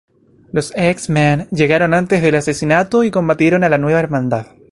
[0.51, 4.47] Los X-Men llegaron antes del asesinato y combatieron a la nueva Hermandad.